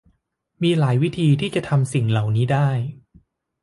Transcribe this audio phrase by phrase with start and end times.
[0.63, 2.69] มีหลายวิธีที่จะทำสิ่งเหล่านี้ได้